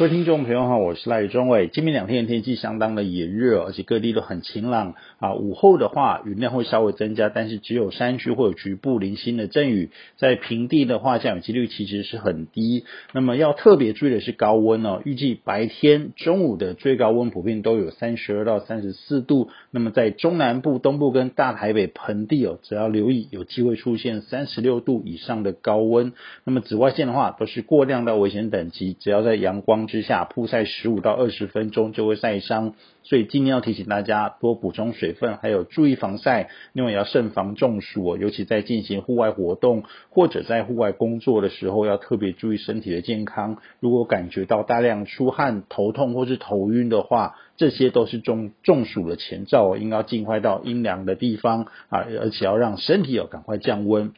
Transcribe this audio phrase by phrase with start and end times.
[0.00, 1.68] 各位听众朋友好，我是赖宇中伟。
[1.68, 5.34] 今明两天的天气相当的炎热，而且各地都很晴朗啊。
[5.34, 9.90] 午后的话，云量会稍微增加，但是只有山区会有局部零星的阵雨。
[10.16, 12.86] 在平地的话，降雨几率其实是很低。
[13.12, 19.50] 那么要特别注意的是高温哦，预计白天、中午的最高温普遍都有三十二到三十四度。
[19.70, 26.14] 那么在中南部、东部跟大台北盆地哦，只要留意有机会出现三十六度以上的高温。
[26.44, 43.58] 那么紫外线的话，都是过量到危险等级，只要在阳光之下曝晒十五到二十分钟就会晒伤，所以今天要提醒大家多补充水分，还有注意防晒，另外也要慎防中暑哦，尤其在进行户外活动或者在户外工作的时候，要特别注意身体的健康。
[43.80, 54.12] 如果感觉到大量出汗、头痛或是头晕的话，这些都是中中暑的前兆哦，应该要尽快到阴凉的地方啊，而且要让身体要赶快降温。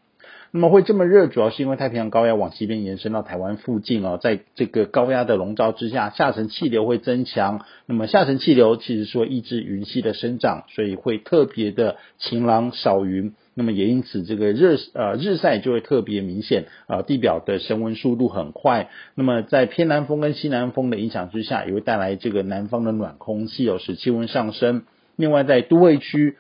[0.55, 7.65] 那么会这么热，主要是因为太平洋高压往西边延伸到台湾附近哦，在这个高压的笼罩之下，下层气流会增强。
[7.87, 13.33] 那么下层气流其实说抑制云系的生长，所以会特别的晴朗少云。
[13.55, 18.91] 那么也因此这个热呃日晒就会特别明显啊，地表的升温速度很快。
[19.15, 24.83] 那么在偏南风跟西南风的影响之下，也会带来这个南方的暖空气哦，使气温上升。
[25.17, 26.37] 另外在都会区。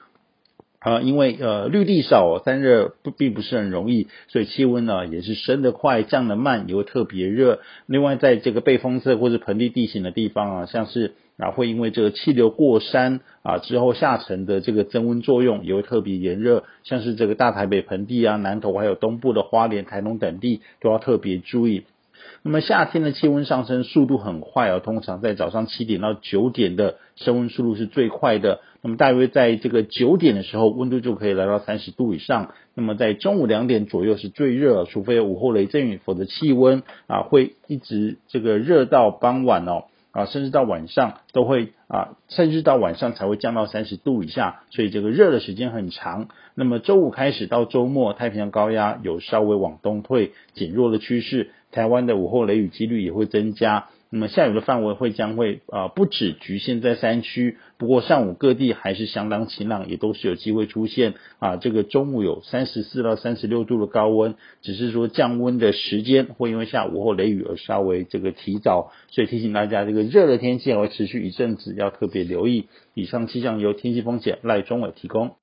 [0.82, 7.60] 啊，因为呃绿地少，散热不并不是很容易，所以气温呢也是升得快，降得慢，也会特别热。
[7.86, 16.64] 另外，在这个背风侧或者盆地地形的地方啊，像是啊会因为这个气流过山啊之后下沉的这个增温作用，也会特别炎热。
[16.82, 21.84] 像是这个大台北盆地啊、南投还有东部的花莲、台东等地，都要特别注意。
[22.42, 28.60] 那么夏天的气温上升速度很快哦，通常在早上七点到九点的升温速度是最快的。
[28.82, 32.52] 那么大约在这个九点的时候，温度就可以来到三十度以上。
[32.74, 39.84] 那么在中午两点左右是最热，除非午后雷阵雨，否则气温啊会一直这个热到傍晚哦。
[40.12, 46.28] 啊，甚至到晚上都会啊，甚至到晚上才会降到三十度以下，所以这个热的时间很长。
[46.54, 53.88] 那么周五开始到周末，太平洋高压有稍微往东退、减弱的趋势，台湾的午后雷雨几率也会增加。
[54.14, 72.68] 那么下雨的范围会将会啊不止局限在山区，不过上午各地还是相当晴朗，也都是有机会出现啊这个中午有三十四到三十六度的高温，只是说降温的时间会因为下午或雷雨而稍微这个提早，所以提醒大家这个热的天气还会持续一阵子，要特别留意。
[72.92, 75.36] 以上气象由天气风险赖中伟提供。